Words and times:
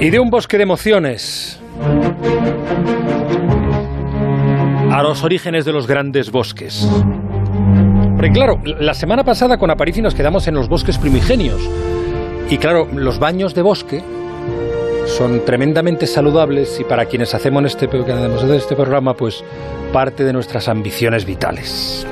Y 0.00 0.10
de 0.10 0.20
un 0.20 0.30
bosque 0.30 0.56
de 0.56 0.64
emociones 0.64 1.60
a 4.90 5.02
los 5.02 5.24
orígenes 5.24 5.64
de 5.64 5.72
los 5.72 5.86
grandes 5.86 6.30
bosques. 6.30 6.88
Porque 8.14 8.30
claro, 8.30 8.60
la 8.64 8.94
semana 8.94 9.24
pasada 9.24 9.58
con 9.58 9.70
Aparici 9.70 10.00
nos 10.00 10.14
quedamos 10.14 10.46
en 10.46 10.54
los 10.54 10.68
bosques 10.68 10.98
primigenios. 10.98 11.60
Y 12.48 12.58
claro, 12.58 12.86
los 12.94 13.18
baños 13.18 13.54
de 13.54 13.62
bosque 13.62 14.02
son 15.06 15.44
tremendamente 15.44 16.06
saludables 16.06 16.78
y 16.80 16.84
para 16.84 17.06
quienes 17.06 17.34
hacemos 17.34 17.64
este, 17.64 17.88
este 18.56 18.76
programa, 18.76 19.14
pues 19.14 19.44
parte 19.92 20.24
de 20.24 20.32
nuestras 20.32 20.68
ambiciones 20.68 21.24
vitales. 21.24 22.06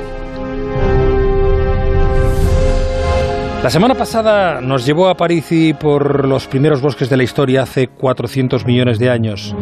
La 3.63 3.71
semana 3.71 3.95
pasada 3.95 4.61
nos 4.61 4.85
llevó 4.85 5.09
a 5.09 5.17
París 5.17 5.47
por 5.79 6.27
los 6.27 6.49
primeros 6.49 6.81
bosques 6.81 7.09
de 7.09 7.17
la 7.17 7.23
historia 7.23 7.63
hace 7.63 7.87
400 7.87 8.67
millones 8.67 8.99
de 8.99 9.09
años. 9.09 9.55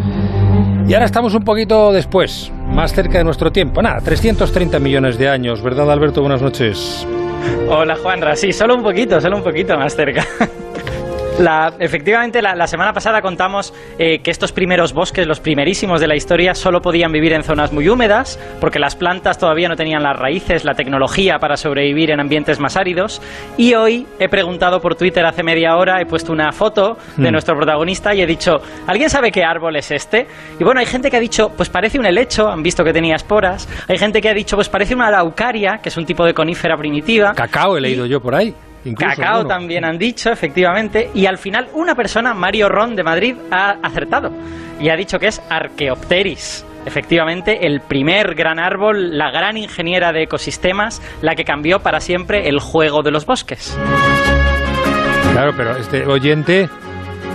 Y 0.88 0.94
ahora 0.94 1.04
estamos 1.04 1.34
un 1.34 1.44
poquito 1.44 1.92
después, 1.92 2.50
más 2.68 2.94
cerca 2.94 3.18
de 3.18 3.24
nuestro 3.24 3.52
tiempo. 3.52 3.82
Nada, 3.82 4.00
330 4.00 4.78
millones 4.78 5.18
de 5.18 5.28
años, 5.28 5.62
¿verdad 5.62 5.90
Alberto? 5.90 6.22
Buenas 6.22 6.40
noches. 6.40 7.06
Hola 7.68 7.94
Juanra, 7.96 8.36
sí, 8.36 8.54
solo 8.54 8.74
un 8.74 8.82
poquito, 8.82 9.20
solo 9.20 9.36
un 9.36 9.42
poquito 9.42 9.76
más 9.76 9.94
cerca. 9.94 10.26
efectivamente, 11.78 12.42
la, 12.42 12.66
semana 12.66 12.92
pasada 12.92 13.22
contamos 13.22 13.72
eh, 13.98 14.20
que 14.20 14.30
estos 14.30 14.52
primeros 14.52 14.92
bosques, 14.92 15.26
los 15.26 15.40
primerísimos 15.40 16.00
de 16.00 16.06
la 16.06 16.16
historia, 16.16 16.54
solo 16.54 16.80
podían 16.80 17.12
vivir 17.12 17.32
en 17.32 17.42
zonas 17.42 17.72
muy 17.72 17.88
húmedas, 17.88 18.38
porque 18.60 18.78
las 18.78 18.96
plantas 18.96 19.38
todavía 19.38 19.68
no 19.68 19.76
tenían 19.76 20.02
las 20.02 20.18
raíces, 20.18 20.64
la 20.64 20.74
tecnología 20.74 21.38
para 21.38 21.56
sobrevivir 21.56 22.10
en 22.10 22.20
ambientes 22.20 22.60
más 22.60 22.76
áridos. 22.76 23.22
Y 23.56 23.74
hoy 23.74 24.06
he 24.18 24.28
preguntado 24.28 24.80
por 24.80 24.94
Twitter 24.96 25.24
hace 25.24 25.42
media 25.42 25.76
hora, 25.76 26.00
he 26.00 26.06
puesto 26.06 26.32
una 26.32 26.52
foto 26.52 26.96
de 27.16 27.28
hmm. 27.28 27.32
nuestro 27.32 27.56
protagonista 27.56 28.14
y 28.14 28.22
he 28.22 28.26
dicho, 28.26 28.60
¿alguien 28.86 29.08
sabe 29.08 29.30
qué 29.30 29.44
árbol 29.44 29.76
es 29.76 29.90
este? 29.90 30.26
Y 30.58 30.64
bueno, 30.64 30.80
hay 30.80 30.86
gente 30.86 31.10
que 31.10 31.16
ha 31.16 31.20
dicho, 31.20 31.50
pues 31.56 31.68
parece 31.68 31.98
un 31.98 32.06
helecho, 32.06 32.48
han 32.48 32.62
visto 32.62 32.84
que 32.84 32.92
tenía 32.92 33.16
esporas. 33.16 33.68
Hay 33.88 33.98
gente 33.98 34.20
que 34.20 34.28
ha 34.28 34.34
dicho, 34.34 34.56
pues 34.56 34.68
parece 34.68 34.94
una 34.94 35.08
araucaria, 35.08 35.80
que 35.82 35.88
es 35.88 35.96
un 35.96 36.04
tipo 36.04 36.24
de 36.24 36.34
conífera 36.34 36.76
primitiva. 36.76 37.34
Cacao 37.34 37.76
he 37.76 37.80
leído 37.80 38.06
yo 38.06 38.20
por 38.20 38.34
ahí. 38.34 38.54
Cacao 38.96 39.46
también 39.46 39.84
han 39.84 39.98
dicho, 39.98 40.30
efectivamente. 40.30 41.10
Y 41.14 41.26
al 41.26 41.38
final 41.38 41.68
una 41.74 41.94
persona, 41.94 42.34
Mario 42.34 42.68
Ron 42.68 42.96
de 42.96 43.02
Madrid, 43.02 43.36
ha 43.50 43.76
acertado. 43.82 44.30
Y 44.80 44.88
ha 44.88 44.96
dicho 44.96 45.18
que 45.18 45.28
es 45.28 45.42
Archaeopteris. 45.50 46.64
Efectivamente, 46.86 47.66
el 47.66 47.80
primer 47.82 48.34
gran 48.34 48.58
árbol, 48.58 49.18
la 49.18 49.30
gran 49.30 49.58
ingeniera 49.58 50.12
de 50.12 50.22
ecosistemas, 50.22 51.02
la 51.20 51.34
que 51.34 51.44
cambió 51.44 51.80
para 51.80 52.00
siempre 52.00 52.48
el 52.48 52.58
juego 52.58 53.02
de 53.02 53.10
los 53.10 53.26
bosques. 53.26 53.76
Claro, 55.32 55.52
pero 55.56 55.76
este 55.76 56.06
oyente 56.06 56.70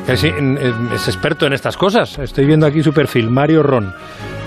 es, 0.07 0.23
es 0.23 1.07
experto 1.07 1.45
en 1.45 1.53
estas 1.53 1.77
cosas. 1.77 2.17
Estoy 2.17 2.45
viendo 2.45 2.65
aquí 2.65 2.81
su 2.81 2.91
perfil, 2.91 3.29
Mario 3.29 3.61
Ron. 3.61 3.93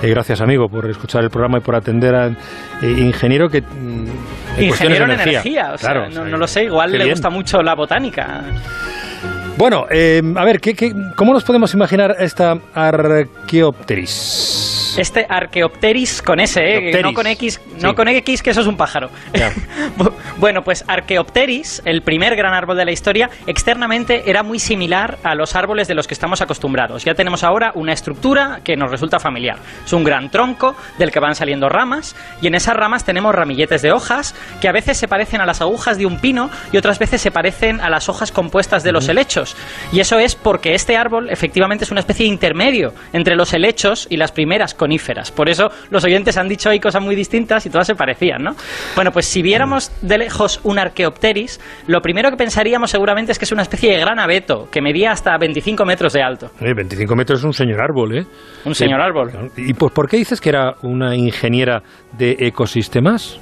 Eh, 0.03 0.11
gracias, 0.11 0.41
amigo, 0.41 0.69
por 0.69 0.89
escuchar 0.89 1.25
el 1.25 1.31
programa 1.31 1.59
y 1.59 1.61
por 1.61 1.75
atender 1.75 2.15
al 2.15 2.37
eh, 2.83 2.95
ingeniero 2.99 3.49
que. 3.49 3.63
Mm, 3.63 4.07
ingeniero 4.61 5.07
en 5.07 5.11
energía, 5.13 5.75
claro, 5.79 6.09
no, 6.09 6.25
lo 6.25 6.47
sé, 6.47 6.65
igual 6.65 6.93
le 6.93 7.11
gusta 7.11 7.31
mucho 7.31 7.63
la 7.63 7.75
botánica. 7.75 8.43
Bueno, 9.57 9.87
eh, 9.91 10.23
a 10.37 10.45
ver, 10.45 10.61
¿qué, 10.61 10.75
qué, 10.75 10.95
cómo 11.17 11.33
nos 11.33 11.43
podemos 11.43 11.75
imaginar 11.75 12.15
esta 12.21 12.57
Archaeopteris? 12.75 14.78
Este 14.99 15.27
Archaeopteris 15.29 16.23
con 16.23 16.41
S, 16.41 16.61
¿eh? 16.61 17.03
no 17.03 17.15
con 17.15 17.27
X, 17.27 17.61
no 17.81 17.95
con 17.95 18.09
X, 18.09 18.43
que 18.43 18.51
eso 18.51 18.63
es 18.63 18.67
un 18.67 18.77
pájaro. 18.77 19.11
bueno, 20.39 20.63
pues 20.63 20.85
Archaeopteris, 20.89 21.83
el 21.85 22.03
primer 22.03 22.35
gran 22.35 22.53
árbol 22.53 22.77
de 22.77 22.85
la 22.85 22.91
historia, 22.91 23.31
externamente 23.47 24.29
era 24.29 24.43
muy 24.43 24.59
similar 24.59 25.19
a 25.23 25.37
los 25.37 25.55
árboles 25.55 25.87
de 25.87 25.95
los 25.95 26.09
que 26.09 26.15
estamos 26.15 26.41
acostumbrados. 26.41 27.05
Ya 27.05 27.15
tenemos 27.15 27.45
ahora 27.45 27.71
una 27.77 27.93
estructura 27.93 28.61
que 28.65 28.77
nos 28.77 28.91
resulta 28.91 29.21
familiar. 29.21 29.59
Es 29.85 29.93
un 29.93 30.03
gran 30.03 30.31
tronco 30.31 30.75
del 30.99 31.12
que 31.12 31.21
van 31.21 31.37
saliendo 31.37 31.69
ramas 31.69 32.17
y 32.43 32.49
en 32.49 32.56
esas 32.56 32.77
ramas 32.77 33.05
tenemos 33.05 33.34
ramilletes 33.34 33.83
de 33.83 33.93
hojas 33.93 34.34
que 34.61 34.69
a 34.69 34.72
veces 34.72 34.99
se 34.99 35.06
parecen 35.06 35.41
a 35.41 35.47
las 35.47 35.61
agujas 35.61 35.99
de 35.99 36.06
un 36.06 36.19
pino 36.19 36.51
y 36.72 36.77
otras 36.77 36.99
veces 36.99 37.21
se 37.21 37.31
parecen 37.31 37.81
a 37.81 37.89
las 37.89 38.09
hojas 38.09 38.33
compuestas 38.33 38.83
de 38.83 38.93
los 38.93 39.09
helechos. 39.09 39.56
Y 39.93 40.01
eso 40.01 40.19
es 40.19 40.34
porque 40.34 40.75
este 40.75 40.97
árbol 40.97 41.31
efectivamente 41.31 41.84
es 41.84 41.91
una 41.91 42.01
especie 42.01 42.25
de 42.25 42.33
intermedio 42.33 42.93
entre 43.12 43.37
los 43.37 43.53
helechos 43.53 44.06
y 44.11 44.17
las 44.17 44.33
primeras 44.33 44.75
con 44.75 44.88
por 45.31 45.49
eso 45.49 45.71
los 45.91 46.04
oyentes 46.04 46.37
han 46.37 46.49
dicho 46.49 46.71
ahí 46.71 46.81
cosas 46.81 47.03
muy 47.03 47.15
distintas 47.15 47.65
y 47.66 47.71
todas 47.71 47.87
se 47.87 47.94
parecían, 47.94 48.43
¿no? 48.43 48.56
Bueno, 48.94 49.12
pues 49.12 49.26
si 49.26 49.43
viéramos 49.43 49.91
de 50.03 50.19
lejos 50.19 50.60
un 50.65 50.78
Archaeopteris, 50.78 51.60
lo 51.87 52.00
primero 52.00 52.31
que 52.31 52.37
pensaríamos 52.37 52.91
seguramente 52.91 53.32
es 53.32 53.38
que 53.38 53.44
es 53.44 53.53
una 53.53 53.62
especie 53.62 53.93
de 53.93 54.00
gran 54.00 54.19
abeto 54.19 54.69
que 54.71 54.81
medía 54.81 55.12
hasta 55.12 55.37
25 55.38 55.84
metros 55.84 56.12
de 56.12 56.22
alto. 56.22 56.50
25 56.60 57.15
metros 57.15 57.41
es 57.41 57.44
un 57.44 57.53
señor 57.53 57.81
árbol, 57.81 58.19
¿eh? 58.19 58.27
Un 58.65 58.75
señor 58.75 59.00
árbol. 59.00 59.50
¿Y 59.56 59.75
por 59.75 60.09
qué 60.09 60.16
dices 60.16 60.41
que 60.41 60.50
era 60.50 60.75
una 60.82 61.15
ingeniera 61.15 61.82
de 62.16 62.37
ecosistemas? 62.38 63.38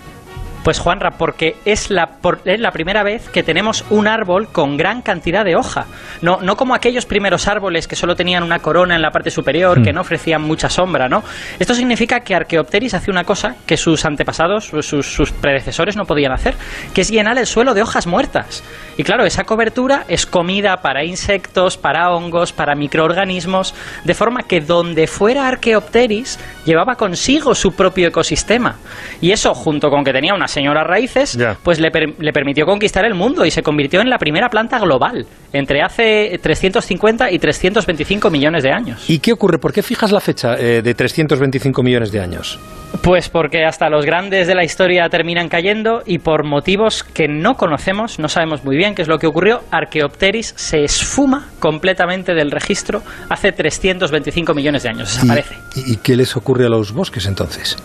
Pues 0.66 0.80
Juanra, 0.80 1.12
porque 1.12 1.58
es 1.64 1.90
la, 1.90 2.18
es 2.44 2.58
la 2.58 2.72
primera 2.72 3.04
vez 3.04 3.28
que 3.28 3.44
tenemos 3.44 3.84
un 3.88 4.08
árbol 4.08 4.48
con 4.48 4.76
gran 4.76 5.00
cantidad 5.00 5.44
de 5.44 5.54
hoja. 5.54 5.86
No, 6.22 6.40
no 6.42 6.56
como 6.56 6.74
aquellos 6.74 7.06
primeros 7.06 7.46
árboles 7.46 7.86
que 7.86 7.94
solo 7.94 8.16
tenían 8.16 8.42
una 8.42 8.58
corona 8.58 8.96
en 8.96 9.02
la 9.02 9.12
parte 9.12 9.30
superior, 9.30 9.80
que 9.84 9.92
hmm. 9.92 9.94
no 9.94 10.00
ofrecían 10.00 10.42
mucha 10.42 10.68
sombra, 10.68 11.08
¿no? 11.08 11.22
Esto 11.60 11.72
significa 11.72 12.18
que 12.18 12.34
Archaeopteris 12.34 12.94
hace 12.94 13.12
una 13.12 13.22
cosa 13.22 13.54
que 13.64 13.76
sus 13.76 14.04
antepasados, 14.04 14.64
sus, 14.64 15.06
sus 15.06 15.30
predecesores 15.30 15.94
no 15.94 16.04
podían 16.04 16.32
hacer, 16.32 16.56
que 16.92 17.02
es 17.02 17.12
llenar 17.12 17.38
el 17.38 17.46
suelo 17.46 17.72
de 17.72 17.82
hojas 17.82 18.08
muertas. 18.08 18.64
Y 18.96 19.04
claro, 19.04 19.24
esa 19.24 19.44
cobertura 19.44 20.02
es 20.08 20.26
comida 20.26 20.78
para 20.78 21.04
insectos, 21.04 21.76
para 21.76 22.10
hongos, 22.10 22.52
para 22.52 22.74
microorganismos, 22.74 23.72
de 24.02 24.14
forma 24.14 24.42
que 24.42 24.60
donde 24.60 25.06
fuera 25.06 25.46
Archaeopteris 25.46 26.40
llevaba 26.64 26.96
consigo 26.96 27.54
su 27.54 27.70
propio 27.76 28.08
ecosistema. 28.08 28.74
Y 29.20 29.30
eso, 29.30 29.54
junto 29.54 29.90
con 29.90 30.02
que 30.02 30.12
tenía 30.12 30.34
unas 30.34 30.55
señora 30.56 30.84
Raíces, 30.84 31.38
pues 31.62 31.78
le, 31.80 31.90
le, 32.18 32.32
permitió 32.32 32.64
conquistar 32.64 33.04
el 33.04 33.12
mundo 33.12 33.44
y 33.44 33.50
se 33.50 33.62
convirtió 33.62 34.00
en 34.00 34.08
la 34.08 34.16
primera 34.16 34.48
planta 34.48 34.78
global 34.78 35.26
entre 35.52 35.82
hace 35.82 36.38
350 36.42 37.30
y 37.30 37.38
325 37.38 38.30
millones 38.30 38.62
de 38.62 38.72
años. 38.72 39.04
¿Y 39.10 39.18
qué 39.18 39.34
ocurre? 39.34 39.58
¿Por 39.58 39.74
qué 39.74 39.82
fijas 39.82 40.12
la 40.12 40.20
fecha 40.20 40.54
eh, 40.58 40.80
de 40.80 40.94
325 40.94 41.82
millones 41.82 42.10
de 42.10 42.20
años? 42.20 42.58
Pues 43.02 43.28
porque 43.28 43.66
hasta 43.66 43.90
los 43.90 44.06
grandes 44.06 44.46
de 44.46 44.54
la 44.54 44.64
historia 44.64 45.10
terminan 45.10 45.50
cayendo 45.50 46.02
y 46.06 46.20
por 46.20 46.44
motivos 46.44 47.04
que 47.04 47.28
no 47.28 47.56
conocemos, 47.58 48.18
no 48.18 48.28
sabemos 48.28 48.64
muy 48.64 48.78
bien 48.78 48.94
qué 48.94 49.02
es 49.02 49.08
lo 49.08 49.18
que 49.18 49.26
ocurrió, 49.26 49.60
Archaeopteris 49.70 50.54
se 50.56 50.84
esfuma 50.84 51.48
completamente 51.58 52.32
del 52.32 52.50
registro 52.50 53.02
hace 53.28 53.52
325 53.52 54.54
millones 54.54 54.84
de 54.84 54.88
años, 54.88 55.12
desaparece. 55.12 55.56
y 55.74 55.96
qué 55.96 56.16
les 56.16 56.34
ocurre 56.34 56.64
a 56.64 56.70
los 56.70 56.92
bosques 56.92 57.26
entonces? 57.26 57.76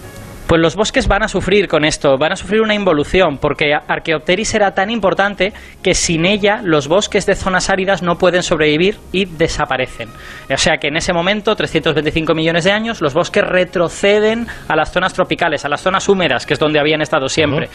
Pues 0.52 0.60
los 0.60 0.76
bosques 0.76 1.08
van 1.08 1.24
a 1.24 1.30
sufrir 1.30 1.70
con 1.70 1.86
esto, 1.86 2.18
van 2.18 2.34
a 2.34 2.36
sufrir 2.36 2.60
una 2.60 2.76
involución, 2.76 3.38
porque 3.38 3.74
Archaeopteris 3.74 4.54
era 4.54 4.74
tan 4.74 4.90
importante 4.90 5.54
que 5.82 5.94
sin 5.94 6.26
ella 6.26 6.60
los 6.62 6.90
bosques 6.90 7.26
de 7.26 7.36
zonas 7.36 7.70
áridas 7.70 8.02
no 8.02 8.18
pueden 8.18 8.44
sobrevivir 8.44 8.98
y 9.14 9.24
desaparecen. 9.24 10.10
O 10.54 10.58
sea 10.58 10.76
que 10.76 10.90
en 10.90 10.98
ese 10.98 11.14
momento, 11.14 11.56
325 11.56 12.36
millones 12.36 12.66
de 12.66 12.74
años, 12.74 13.00
los 13.00 13.14
bosques 13.14 13.46
retroceden 13.46 14.46
a 14.68 14.76
las 14.76 14.92
zonas 14.92 15.14
tropicales, 15.14 15.64
a 15.64 15.70
las 15.70 15.80
zonas 15.80 16.10
húmedas, 16.10 16.46
que 16.46 16.56
es 16.56 16.60
donde 16.60 16.82
habían 16.82 17.00
estado 17.00 17.30
siempre 17.30 17.70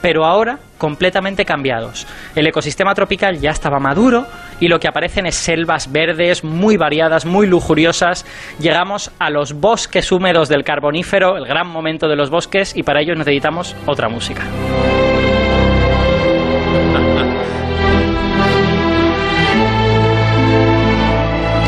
pero 0.00 0.24
ahora 0.24 0.58
completamente 0.78 1.44
cambiados. 1.44 2.06
El 2.34 2.46
ecosistema 2.46 2.94
tropical 2.94 3.38
ya 3.38 3.50
estaba 3.50 3.78
maduro 3.78 4.26
y 4.60 4.68
lo 4.68 4.78
que 4.78 4.88
aparecen 4.88 5.26
es 5.26 5.34
selvas 5.34 5.90
verdes 5.90 6.44
muy 6.44 6.76
variadas, 6.76 7.26
muy 7.26 7.46
lujuriosas. 7.46 8.26
Llegamos 8.58 9.10
a 9.18 9.30
los 9.30 9.54
bosques 9.54 10.12
húmedos 10.12 10.48
del 10.48 10.64
Carbonífero, 10.64 11.36
el 11.36 11.46
gran 11.46 11.68
momento 11.68 12.08
de 12.08 12.16
los 12.16 12.30
bosques, 12.30 12.76
y 12.76 12.82
para 12.82 13.00
ello 13.00 13.14
necesitamos 13.14 13.74
otra 13.86 14.08
música. 14.08 14.42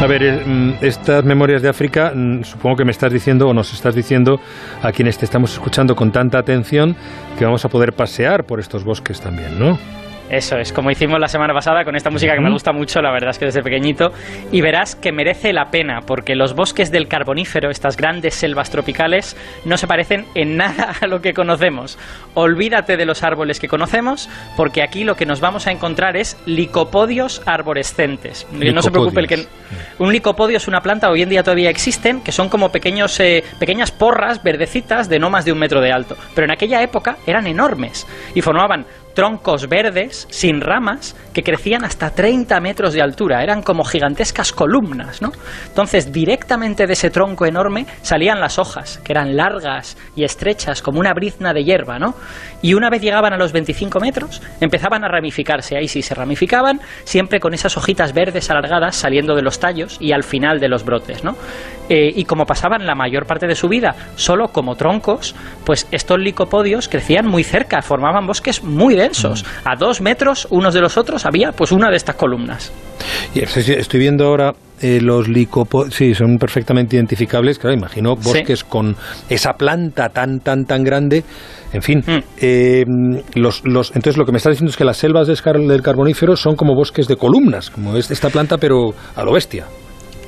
A 0.00 0.06
ver, 0.06 0.46
mm, 0.46 0.74
estas 0.80 1.24
memorias 1.24 1.60
de 1.60 1.68
África, 1.68 2.12
mm, 2.14 2.44
supongo 2.44 2.76
que 2.76 2.84
me 2.84 2.92
estás 2.92 3.12
diciendo 3.12 3.48
o 3.48 3.52
nos 3.52 3.74
estás 3.74 3.96
diciendo 3.96 4.40
a 4.80 4.92
quienes 4.92 5.18
te 5.18 5.24
estamos 5.24 5.52
escuchando 5.52 5.96
con 5.96 6.12
tanta 6.12 6.38
atención 6.38 6.94
que 7.36 7.44
vamos 7.44 7.64
a 7.64 7.68
poder 7.68 7.92
pasear 7.92 8.44
por 8.44 8.60
estos 8.60 8.84
bosques 8.84 9.20
también, 9.20 9.58
¿no? 9.58 9.76
Eso 10.30 10.58
es, 10.58 10.72
como 10.72 10.90
hicimos 10.90 11.18
la 11.18 11.28
semana 11.28 11.54
pasada 11.54 11.84
con 11.84 11.96
esta 11.96 12.10
música 12.10 12.34
que 12.34 12.40
me 12.40 12.50
gusta 12.50 12.72
mucho, 12.72 13.00
la 13.00 13.10
verdad 13.10 13.30
es 13.30 13.38
que 13.38 13.46
desde 13.46 13.62
pequeñito, 13.62 14.12
y 14.52 14.60
verás 14.60 14.94
que 14.94 15.10
merece 15.10 15.54
la 15.54 15.70
pena, 15.70 16.00
porque 16.06 16.34
los 16.34 16.54
bosques 16.54 16.90
del 16.90 17.08
Carbonífero, 17.08 17.70
estas 17.70 17.96
grandes 17.96 18.34
selvas 18.34 18.70
tropicales, 18.70 19.36
no 19.64 19.78
se 19.78 19.86
parecen 19.86 20.26
en 20.34 20.56
nada 20.56 20.94
a 21.00 21.06
lo 21.06 21.22
que 21.22 21.32
conocemos. 21.32 21.98
Olvídate 22.34 22.96
de 22.98 23.06
los 23.06 23.22
árboles 23.22 23.58
que 23.58 23.68
conocemos, 23.68 24.28
porque 24.56 24.82
aquí 24.82 25.04
lo 25.04 25.16
que 25.16 25.24
nos 25.24 25.40
vamos 25.40 25.66
a 25.66 25.72
encontrar 25.72 26.16
es 26.16 26.36
licopodios 26.44 27.40
arborescentes. 27.46 28.46
No 28.52 28.82
se 28.82 28.90
preocupe 28.90 29.20
el 29.20 29.26
que... 29.26 29.46
Un 29.98 30.12
licopodio 30.12 30.58
es 30.58 30.68
una 30.68 30.80
planta, 30.80 31.10
hoy 31.10 31.22
en 31.22 31.28
día 31.28 31.42
todavía 31.42 31.70
existen, 31.70 32.20
que 32.20 32.32
son 32.32 32.48
como 32.48 32.70
pequeños, 32.70 33.18
eh, 33.20 33.42
pequeñas 33.58 33.90
porras 33.90 34.42
verdecitas 34.42 35.08
de 35.08 35.18
no 35.18 35.30
más 35.30 35.44
de 35.44 35.52
un 35.52 35.58
metro 35.58 35.80
de 35.80 35.90
alto. 35.90 36.16
Pero 36.34 36.44
en 36.44 36.50
aquella 36.50 36.82
época 36.82 37.16
eran 37.26 37.46
enormes 37.46 38.06
y 38.34 38.42
formaban 38.42 38.86
troncos 39.18 39.68
verdes 39.68 40.28
sin 40.30 40.60
ramas 40.60 41.16
que 41.34 41.42
crecían 41.42 41.84
hasta 41.84 42.10
30 42.10 42.60
metros 42.60 42.94
de 42.94 43.02
altura. 43.02 43.42
Eran 43.42 43.62
como 43.62 43.82
gigantescas 43.82 44.52
columnas, 44.52 45.20
¿no? 45.20 45.32
Entonces, 45.66 46.12
directamente 46.12 46.86
de 46.86 46.92
ese 46.92 47.10
tronco 47.10 47.44
enorme 47.44 47.84
salían 48.02 48.38
las 48.38 48.60
hojas, 48.60 49.00
que 49.02 49.10
eran 49.10 49.36
largas 49.36 49.96
y 50.14 50.22
estrechas 50.22 50.82
como 50.82 51.00
una 51.00 51.14
brizna 51.14 51.52
de 51.52 51.64
hierba, 51.64 51.98
¿no? 51.98 52.14
Y 52.62 52.74
una 52.74 52.90
vez 52.90 53.02
llegaban 53.02 53.32
a 53.32 53.36
los 53.36 53.50
25 53.50 53.98
metros, 53.98 54.40
empezaban 54.60 55.02
a 55.02 55.08
ramificarse. 55.08 55.76
Ahí 55.76 55.88
sí 55.88 56.00
se 56.00 56.14
ramificaban, 56.14 56.80
siempre 57.02 57.40
con 57.40 57.54
esas 57.54 57.76
hojitas 57.76 58.12
verdes 58.12 58.50
alargadas 58.50 58.94
saliendo 58.94 59.34
de 59.34 59.42
los 59.42 59.58
tallos 59.58 59.96
y 60.00 60.12
al 60.12 60.22
final 60.22 60.60
de 60.60 60.68
los 60.68 60.84
brotes, 60.84 61.24
¿no? 61.24 61.34
Eh, 61.88 62.12
y 62.14 62.24
como 62.24 62.44
pasaban 62.44 62.86
la 62.86 62.94
mayor 62.94 63.26
parte 63.26 63.46
de 63.46 63.54
su 63.54 63.68
vida 63.68 63.96
solo 64.14 64.48
como 64.48 64.76
troncos, 64.76 65.34
pues 65.64 65.88
estos 65.90 66.18
licopodios 66.18 66.88
crecían 66.88 67.26
muy 67.26 67.42
cerca, 67.42 67.80
formaban 67.82 68.26
bosques 68.26 68.62
muy 68.62 68.94
densos. 68.94 69.07
A 69.64 69.76
dos 69.76 70.00
metros 70.00 70.46
unos 70.50 70.74
de 70.74 70.80
los 70.80 70.96
otros 70.96 71.26
había 71.26 71.52
pues 71.52 71.72
una 71.72 71.90
de 71.90 71.96
estas 71.96 72.16
columnas. 72.16 72.72
Y 73.34 73.40
estoy 73.40 74.00
viendo 74.00 74.26
ahora 74.26 74.52
eh, 74.80 75.00
los 75.00 75.28
licopodios, 75.28 75.94
sí, 75.94 76.14
son 76.14 76.38
perfectamente 76.38 76.96
identificables, 76.96 77.58
claro, 77.58 77.76
imagino 77.76 78.14
bosques 78.14 78.62
con 78.64 78.94
esa 79.28 79.54
planta 79.54 80.08
tan, 80.10 80.40
tan, 80.40 80.64
tan 80.64 80.84
grande. 80.84 81.24
En 81.72 81.82
fin, 81.82 82.02
mm. 82.06 82.18
eh, 82.40 82.84
los, 83.34 83.62
los, 83.64 83.88
entonces 83.90 84.16
lo 84.16 84.24
que 84.24 84.32
me 84.32 84.38
está 84.38 84.50
diciendo 84.50 84.70
es 84.70 84.76
que 84.76 84.84
las 84.84 84.96
selvas 84.96 85.26
del 85.26 85.82
carbonífero 85.82 86.36
son 86.36 86.54
como 86.56 86.74
bosques 86.74 87.08
de 87.08 87.16
columnas, 87.16 87.70
como 87.70 87.96
esta 87.96 88.30
planta, 88.30 88.58
pero 88.58 88.94
a 89.16 89.24
lo 89.24 89.32
bestia. 89.32 89.66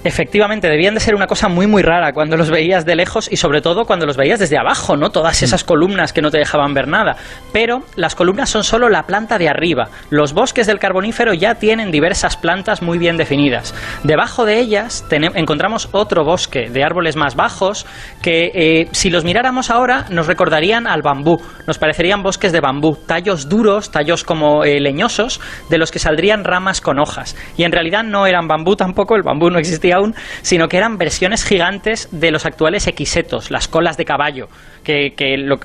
Efectivamente, 0.03 0.69
debían 0.69 0.95
de 0.95 1.01
ser 1.01 1.15
una 1.15 1.27
cosa 1.27 1.49
muy 1.49 1.67
muy 1.67 1.83
rara 1.83 2.13
cuando 2.13 2.39
los 2.39 2.51
veías 2.51 2.87
de 2.87 2.97
lejos 2.97 3.31
y 3.31 3.37
sobre 3.37 3.61
todo 3.61 3.85
cuando 3.85 4.07
los 4.07 4.17
veías 4.17 4.39
desde 4.39 4.59
abajo, 4.59 4.97
¿no? 4.97 5.11
Todas 5.11 5.43
mm. 5.43 5.45
esas 5.45 5.63
columnas 5.63 6.15
que 6.15 6.23
no 6.23 6.31
te 6.31 6.39
dejaban 6.39 6.73
ver 6.73 6.89
nada. 6.89 7.17
Pero 7.53 7.83
las 7.97 8.15
columnas 8.15 8.49
son 8.49 8.65
solo 8.65 8.89
la 8.89 9.03
planta 9.03 9.37
de 9.37 9.49
arriba. 9.49 9.89
Los 10.09 10.33
bosques 10.33 10.67
del 10.67 10.79
carbonífero 10.79 11.35
ya 11.35 11.57
tienen 11.57 11.91
diversas 11.91 12.39
plantas 12.39 12.81
muy 12.81 12.97
bien 12.97 13.19
definidas. 13.19 13.75
Debajo 14.03 14.47
de 14.47 14.59
ellas 14.59 15.05
encontramos 15.11 15.91
otro 15.93 16.25
bosque 16.25 16.71
de 16.71 16.83
árboles 16.83 17.17
más 17.17 17.37
bajos 17.37 17.87
que 18.23 18.51
eh, 18.55 18.89
si 18.93 19.11
los 19.11 19.25
miráramos 19.25 19.71
ahora 19.71 20.07
nos 20.09 20.27
recordarían 20.27 20.87
al 20.87 21.03
bambú. 21.03 21.37
Nos 21.67 21.79
parecerían 21.79 22.23
bosques 22.23 22.53
de 22.53 22.61
bambú, 22.61 22.97
tallos 23.07 23.51
duros, 23.51 23.91
tallos 23.91 24.25
como 24.25 24.65
eh, 24.65 24.81
leñosos, 24.81 25.41
de 25.69 25.77
los 25.77 25.91
que 25.91 25.99
saldrían 25.99 26.45
ramas 26.45 26.81
con 26.81 26.99
hojas. 26.99 27.37
Y 27.59 27.65
en 27.65 27.73
realidad 27.73 28.03
no 28.03 28.27
eran 28.27 28.49
bambú 28.49 28.77
tampoco, 28.77 29.15
el 29.15 29.23
bambú 29.23 29.51
no 29.51 29.59
existía 29.59 29.90
aún, 29.93 30.15
sino 30.43 30.69
que 30.69 30.77
eran 30.77 30.99
versiones 30.99 31.45
gigantes 31.45 32.09
de 32.13 32.31
los 32.31 32.47
actuales 32.47 32.87
equisetos, 32.87 33.51
las 33.51 33.69
colas 33.69 33.97
de 33.97 34.05
caballo, 34.05 34.49
que, 34.85 35.15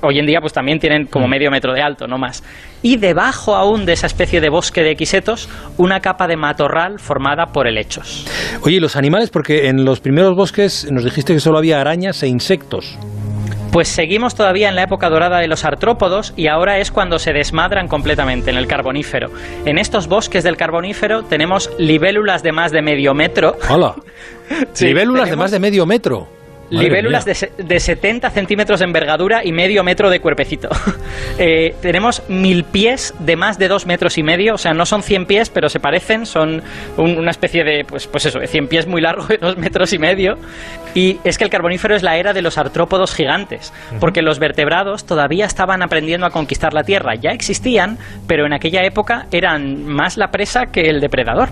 hoy 0.02 0.18
en 0.18 0.26
día 0.26 0.40
pues 0.40 0.52
también 0.52 0.78
tienen 0.78 1.06
como 1.06 1.26
mm. 1.26 1.30
medio 1.30 1.50
metro 1.50 1.72
de 1.72 1.82
alto, 1.82 2.06
no 2.06 2.18
más. 2.18 2.42
Y 2.82 2.96
debajo 2.96 3.56
aún 3.56 3.86
de 3.86 3.92
esa 3.92 4.06
especie 4.06 4.40
de 4.40 4.48
bosque 4.48 4.82
de 4.82 4.90
equisetos, 4.90 5.48
una 5.76 6.00
capa 6.00 6.26
de 6.26 6.36
matorral 6.36 6.98
formada 6.98 7.46
por 7.46 7.66
helechos. 7.66 8.26
Oye, 8.62 8.80
los 8.80 8.96
animales? 8.96 9.30
Porque 9.30 9.68
en 9.68 9.84
los 9.84 10.00
primeros 10.00 10.36
bosques 10.36 10.90
nos 10.90 11.04
dijiste 11.04 11.34
que 11.34 11.40
solo 11.40 11.58
había 11.58 11.80
arañas 11.80 12.22
e 12.22 12.28
insectos. 12.28 12.98
Pues 13.72 13.88
seguimos 13.88 14.34
todavía 14.34 14.68
en 14.68 14.76
la 14.76 14.82
época 14.82 15.10
dorada 15.10 15.38
de 15.38 15.48
los 15.48 15.64
artrópodos 15.64 16.32
y 16.36 16.46
ahora 16.46 16.78
es 16.78 16.90
cuando 16.90 17.18
se 17.18 17.32
desmadran 17.32 17.88
completamente 17.88 18.50
en 18.50 18.56
el 18.56 18.66
carbonífero. 18.66 19.30
En 19.64 19.78
estos 19.78 20.08
bosques 20.08 20.44
del 20.44 20.56
carbonífero 20.56 21.24
tenemos 21.24 21.70
libélulas 21.78 22.42
de 22.42 22.52
más 22.52 22.72
de 22.72 22.82
medio 22.82 23.14
metro. 23.14 23.56
¡Hola! 23.68 23.94
libélulas 24.80 25.30
de 25.30 25.36
más 25.36 25.50
de 25.50 25.58
medio 25.58 25.84
metro. 25.86 26.35
Libélulas 26.70 27.24
de, 27.24 27.50
de, 27.58 27.80
70 27.80 28.30
centímetros 28.30 28.80
de 28.80 28.86
envergadura 28.86 29.44
y 29.44 29.52
medio 29.52 29.84
metro 29.84 30.10
de 30.10 30.20
cuerpecito. 30.20 30.68
Eh, 31.38 31.74
tenemos 31.82 32.22
mil 32.28 32.64
pies 32.64 33.12
de 33.18 33.36
más 33.36 33.58
de 33.58 33.68
dos 33.68 33.84
metros 33.84 34.16
y 34.16 34.22
medio, 34.22 34.54
o 34.54 34.58
sea, 34.58 34.72
no 34.72 34.86
son 34.86 35.02
100 35.02 35.26
pies, 35.26 35.50
pero 35.50 35.68
se 35.68 35.80
parecen, 35.80 36.24
son 36.24 36.62
una 36.96 37.30
especie 37.30 37.62
de, 37.62 37.84
pues, 37.84 38.06
pues 38.06 38.24
eso, 38.24 38.38
de 38.38 38.46
100 38.46 38.68
pies 38.68 38.86
muy 38.86 39.02
largo 39.02 39.26
de 39.26 39.36
dos 39.40 39.58
metros 39.58 39.92
y 39.92 39.98
medio. 39.98 40.38
Y 40.94 41.18
es 41.24 41.36
que 41.36 41.44
el 41.44 41.50
carbonífero 41.50 41.94
es 41.94 42.02
la 42.02 42.16
era 42.16 42.32
de 42.32 42.40
los 42.40 42.56
artrópodos 42.56 43.14
gigantes, 43.14 43.72
porque 44.00 44.22
los 44.22 44.38
vertebrados 44.38 45.04
todavía 45.04 45.44
estaban 45.44 45.82
aprendiendo 45.82 46.24
a 46.26 46.30
conquistar 46.30 46.72
la 46.72 46.84
Tierra. 46.84 47.14
Ya 47.16 47.32
existían, 47.32 47.98
pero 48.26 48.46
en 48.46 48.54
aquella 48.54 48.82
época 48.84 49.26
eran 49.30 49.84
más 49.84 50.16
la 50.16 50.30
presa 50.30 50.66
que 50.72 50.88
el 50.88 51.00
depredador. 51.00 51.50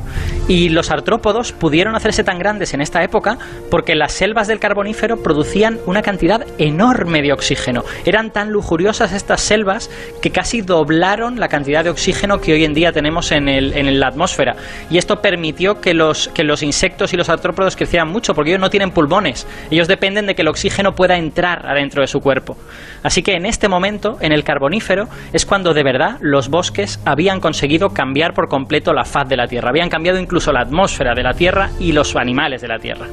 Y 0.48 0.70
los 0.70 0.90
artrópodos 0.90 1.52
pudieron 1.52 1.94
hacerse 1.94 2.24
tan 2.24 2.38
grandes 2.38 2.72
en 2.72 2.80
esta 2.80 3.02
época 3.02 3.36
porque 3.70 3.94
las 3.94 4.12
selvas 4.12 4.48
del 4.48 4.60
carbonífero 4.60 5.03
producían 5.22 5.78
una 5.86 6.02
cantidad 6.02 6.44
enorme 6.58 7.22
de 7.22 7.32
oxígeno. 7.32 7.84
Eran 8.04 8.32
tan 8.32 8.50
lujuriosas 8.50 9.12
estas 9.12 9.40
selvas 9.40 9.90
que 10.22 10.30
casi 10.30 10.62
doblaron 10.62 11.38
la 11.38 11.48
cantidad 11.48 11.84
de 11.84 11.90
oxígeno 11.90 12.40
que 12.40 12.52
hoy 12.52 12.64
en 12.64 12.74
día 12.74 12.92
tenemos 12.92 13.30
en, 13.32 14.00
la 14.00 14.08
atmósfera. 14.08 14.56
Y 14.90 14.98
esto 14.98 15.20
permitió 15.20 15.80
que 15.80 15.94
los, 15.94 16.28
que 16.28 16.44
los 16.44 16.62
insectos 16.62 17.12
y 17.12 17.16
los 17.16 17.28
artrópodos 17.28 17.76
crecieran 17.76 18.08
mucho, 18.08 18.34
porque 18.34 18.50
ellos 18.50 18.60
no 18.60 18.70
tienen 18.70 18.90
pulmones. 18.90 19.46
Ellos 19.70 19.88
dependen 19.88 20.26
de 20.26 20.34
que 20.34 20.42
el 20.42 20.48
oxígeno 20.48 20.94
pueda 20.94 21.16
entrar 21.16 21.66
adentro 21.66 22.00
de 22.00 22.06
su 22.06 22.20
cuerpo. 22.20 22.56
Así 23.02 23.22
que 23.22 23.32
en 23.34 23.46
este 23.46 23.68
momento, 23.68 24.16
en 24.20 24.32
el 24.32 24.44
carbonífero, 24.44 25.08
es 25.32 25.44
cuando 25.46 25.74
de 25.74 25.82
verdad 25.82 26.16
los 26.20 26.48
bosques 26.48 27.00
habían 27.04 27.40
conseguido 27.40 27.90
cambiar 27.90 28.34
por 28.34 28.48
completo 28.48 28.92
la 28.92 29.04
faz 29.04 29.28
de 29.28 29.36
la 29.36 29.46
Tierra. 29.46 29.70
Habían 29.70 29.90
cambiado 29.90 30.18
incluso 30.18 30.52
la 30.52 30.60
atmósfera 30.60 31.14
de 31.14 31.22
la 31.22 31.34
Tierra 31.34 31.70
y 31.78 31.92
los 31.92 32.16
animales 32.16 32.62
de 32.62 32.68
la 32.68 32.78
Tierra. 32.78 33.06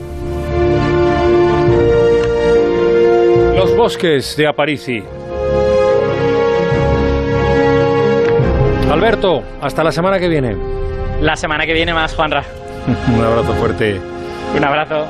Bosques 3.82 4.38
de 4.38 4.46
Aparici. 4.46 5.04
Alberto, 8.92 9.42
hasta 9.60 9.84
la 9.84 9.92
semana 9.92 10.20
que 10.20 10.28
viene. 10.28 10.56
La 11.20 11.36
semana 11.36 11.66
que 11.66 11.74
viene 11.74 11.92
más, 11.92 12.14
Juanra. 12.14 12.44
Un 13.16 13.26
abrazo 13.26 13.54
fuerte. 13.54 14.00
Un 14.56 14.64
abrazo. 14.64 15.08